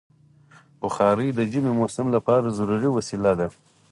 [0.81, 3.47] بخاري د ژمي موسم لپاره ضروري وسیله ده.